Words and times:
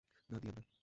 না, 0.29 0.39
দিয়েন 0.39 0.55
না। 0.55 0.71